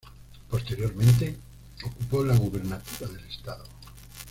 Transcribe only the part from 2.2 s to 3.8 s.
la gubernatura del Estado.